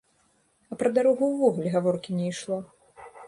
А 0.75 0.77
пра 0.79 0.89
дарогу 0.95 1.29
ўвогуле 1.33 1.73
гаворкі 1.75 2.17
не 2.21 2.25
ішло! 2.33 2.59